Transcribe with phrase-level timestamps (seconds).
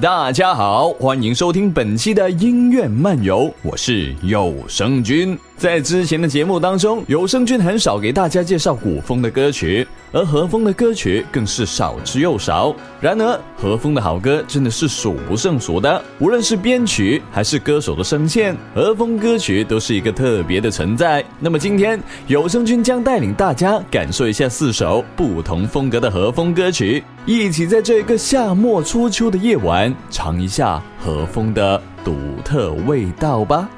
[0.00, 5.36] 大家好，欢迎收听本期的音乐漫游，我是有声君。
[5.58, 12.72] 在之前的节目当中，有声君很少给大家介绍古风的歌曲，而和风的歌曲更是少之又少。
[13.00, 21.24] 然而，和风的好歌真的是数不胜数的，无论是编曲还是歌手的声线，和风歌曲都是一个特别的存在。
[21.40, 33.68] 那么今天，有声君将带领大家感受一下四首不同风格的和风歌曲，一起在这个夏末初秋的夜晚，尝一下和风的独特味道吧。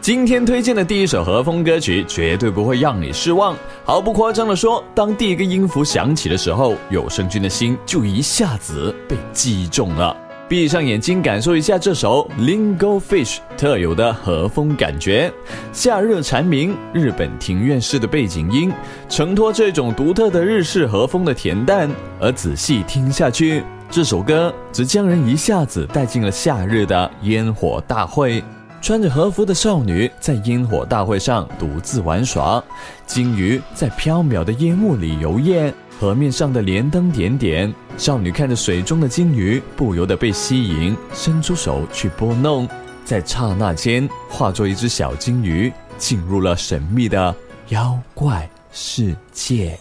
[0.00, 3.54] 今天推荐的第一首和风歌曲绝对不会让你失望。
[3.84, 10.16] 毫不夸张地说，当第一个音符响起的时候，有声君的心就一下子被击中了。
[10.48, 15.30] 闭上眼睛，感受一下这首《Lingo Fish》特有的和风感觉。
[15.70, 18.72] 夏日蝉鸣，日本庭院式的背景音，
[19.06, 21.90] 承托这种独特的日式和风的恬淡。
[22.18, 28.42] 而仔细听下去，这首歌则将人一下子带进了夏日的烟火大会。
[28.82, 32.62] 穿着和服的少女在烟火大会上独自玩耍，
[33.06, 37.72] 金鱼在飘渺的烟雾里游曳，河面上的莲灯点点。
[37.98, 42.66] 少女看着水中的金鱼，不由得被吸引，伸出手去拨弄，
[43.04, 47.34] 在刹那间化作一只小金鱼，进入了神秘的
[47.68, 49.78] 妖怪世界。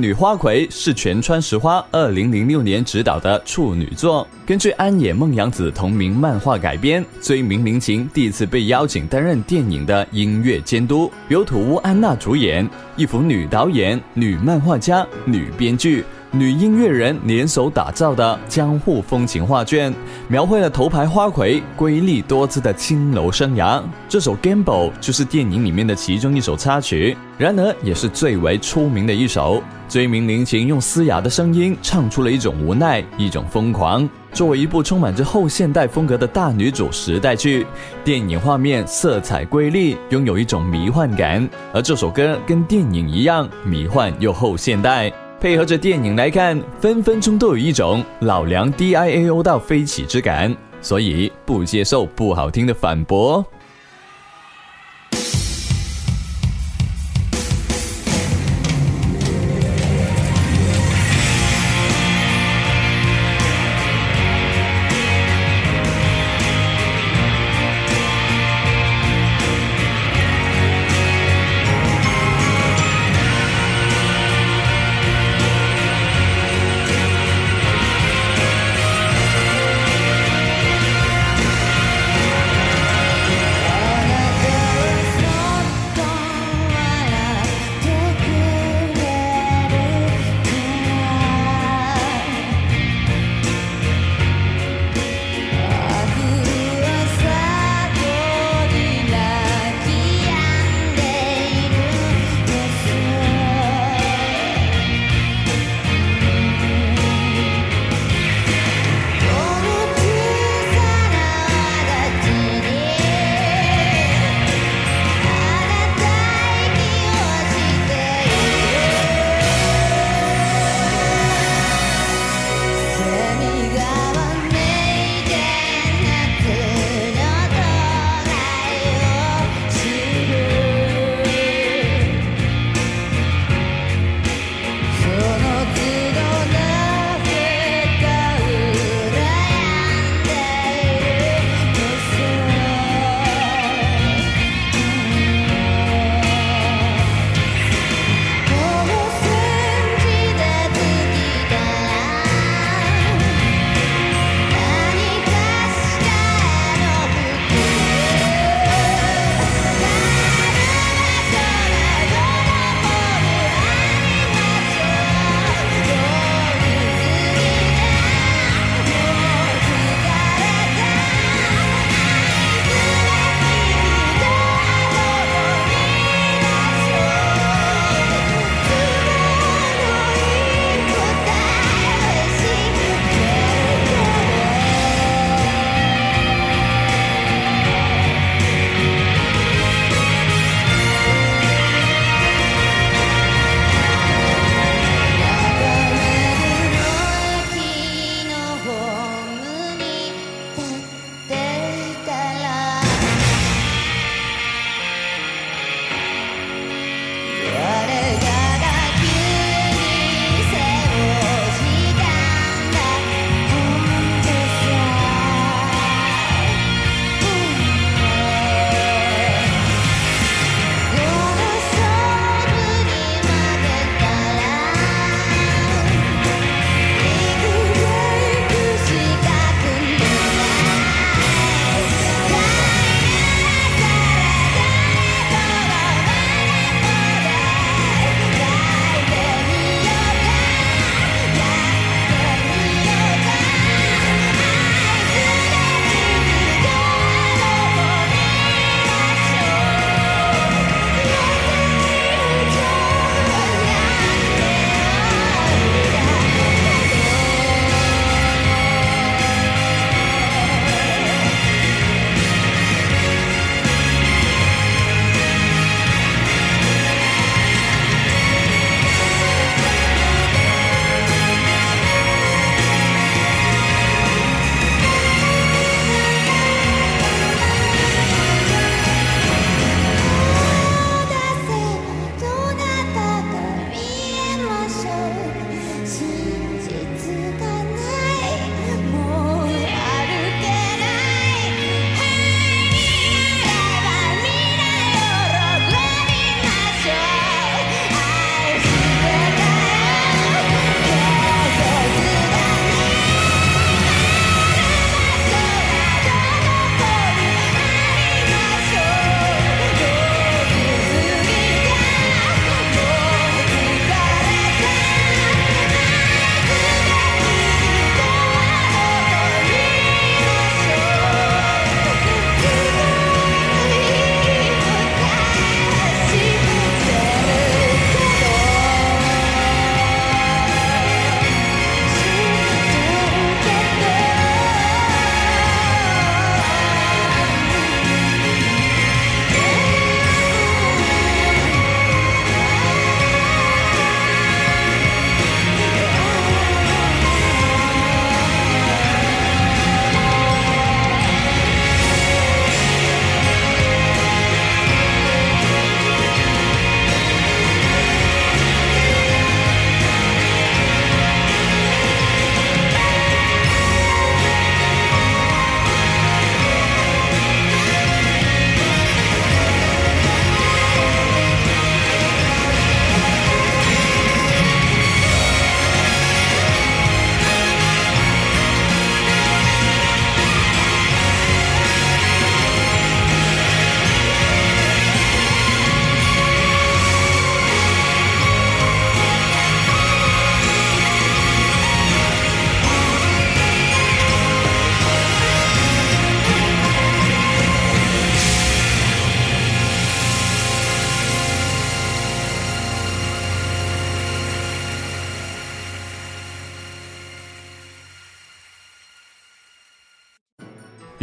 [0.00, 7.04] 女花魁是全川石花二零零六年执导的处女作，根据安野梦洋子同名漫画改编。
[7.20, 16.04] 追名林檎第一次被邀请担任电影的音乐监督，由土屋安娜主演，一幅女导演、女漫画家、女编剧。
[16.32, 19.94] 女音乐人联手打造的江户风情画卷，
[20.28, 23.80] 描绘了头牌花魁瑰丽多姿的青楼生涯。
[24.08, 29.62] 这首《Gamble》就是电影里面的其中一首插曲，然而也是最为出名的一首。
[29.88, 34.06] 追名林檎用嘶哑的声音唱出了一种无奈，一种疯狂。
[34.32, 37.64] 作为一部充满着后现代风格的大女主时代剧，
[38.04, 41.48] 电影画面色彩瑰丽，拥有一种迷幻感。
[41.72, 45.10] 而这首歌跟电影一样，迷幻又后现代。
[45.38, 53.44] 配合着电影来看，分分钟都有一种老梁 D I A O 到飞起之感，所以不接受不好听的反驳。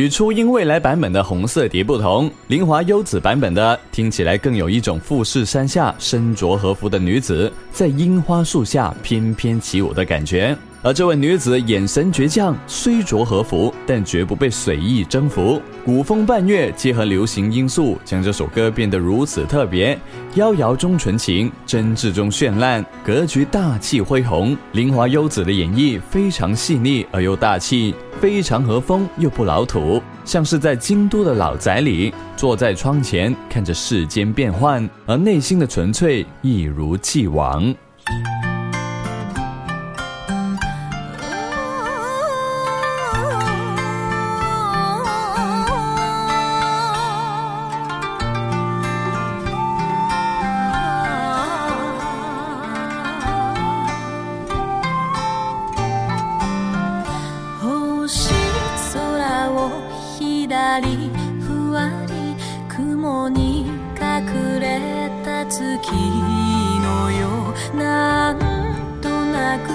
[0.00, 10.56] 与初音未来版本的红色蝶不同，林华优子版本的听起来更有一种富士山下身着和服的女子在樱花树下翩翩起舞的感觉。
[10.82, 15.60] 而这位女子眼神倔强，虽着和服，但绝不被随意征服。
[15.84, 19.98] 古风伴月结合流行因素，将这首歌变得如此特别。
[20.36, 24.56] 妖娆中纯情，真挚中绚烂，格局大气恢宏。
[24.72, 37.74] 林华优子的演绎非常细腻而又大气，非常和风又不老土，像是在京都的老宅里，坐在窗前看着世间变幻，而内心的纯粹一如既往。
[65.50, 65.90] 月
[66.80, 68.38] のようなん
[69.02, 69.72] となく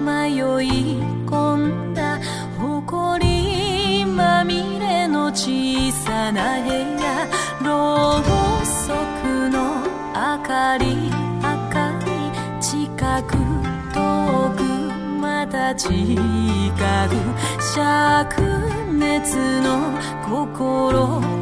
[0.00, 2.20] 迷い込んだ
[2.60, 7.26] 埃まみれの小さな部屋。
[7.60, 9.82] ろうそくの
[10.14, 11.10] 明かり。
[11.42, 12.06] 明かり
[12.60, 13.34] 近く
[13.92, 14.62] 遠く
[15.20, 15.92] また近く。
[17.74, 19.90] 灼熱の
[20.24, 21.35] 心。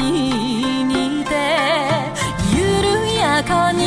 [0.00, 1.30] に似て
[2.54, 3.84] 緩やかに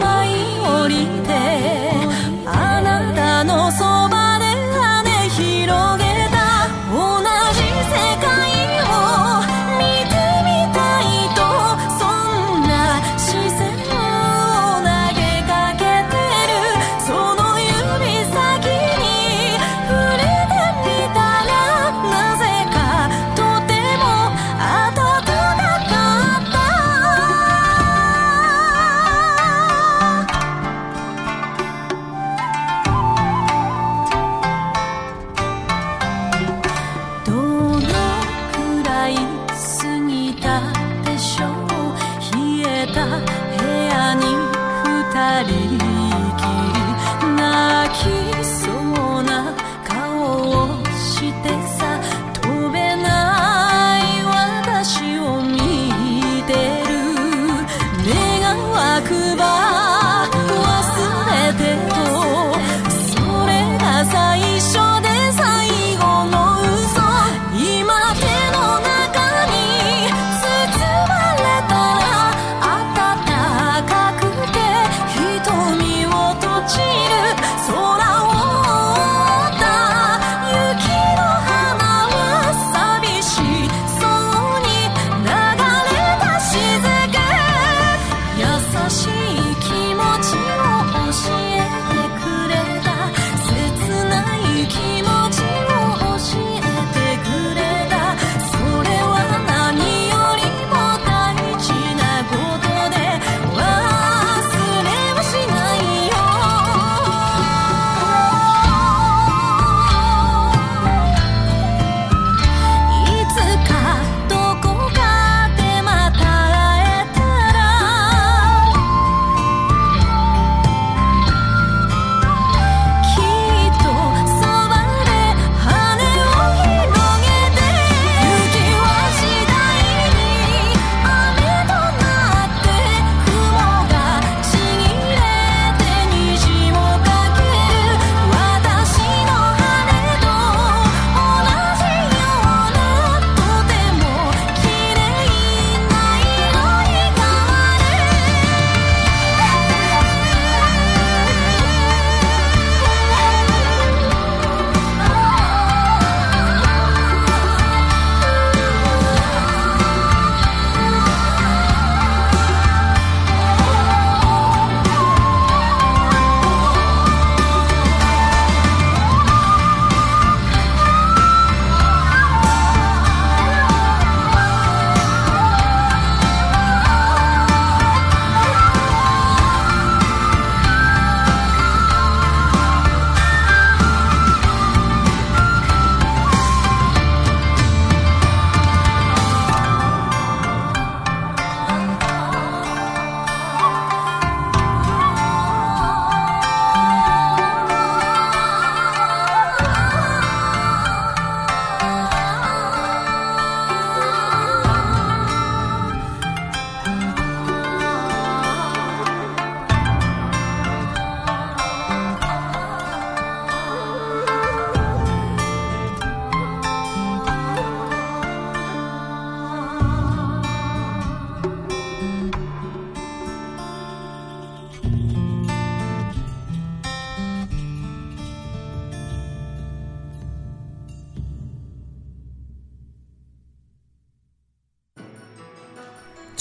[0.00, 1.65] 舞い降りて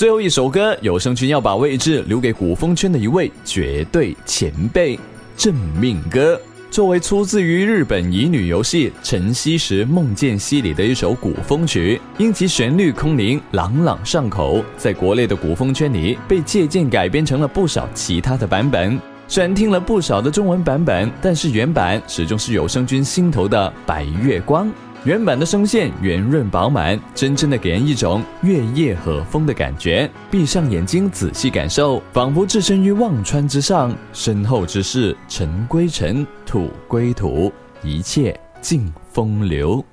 [0.05, 4.99] 最后一首歌，有声君要把位置留给古风圈的一位绝对前辈——
[5.35, 6.39] 正命歌。
[6.69, 19.01] 作为出自于日本乙女游戏《晨曦时梦见西》里的一首古风曲，因其旋律空灵、朗朗上口，在国内的古风圈里被借鉴改编成了不少其他的版本。
[19.27, 24.71] 虽然听了不少的中文版本，但是原版始终是有声君心头的白月光。
[25.05, 30.09] 原版的声线圆润饱满，真正的给人一种月夜和风的感觉。
[30.31, 33.95] 闭上眼睛仔细感受，仿佛置身于忘川之上。
[34.13, 39.85] 身后之事，尘归尘，土归土，一切尽风流。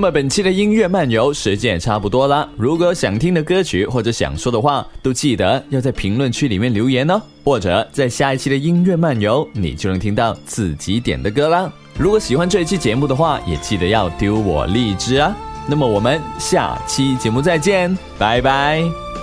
[0.00, 11.70] 那么本期的音乐漫游时间也差不多了，如果想听的歌曲或者想说的话，都记得要在评论区里面留言哦，或者在下一期的音乐漫游，你就能听到自己点的歌啦。
[11.98, 15.36] 如果喜欢这一期节目的话，也记得要丢我荔枝啊。
[15.68, 19.19] 那么我们下期节目再见，拜拜。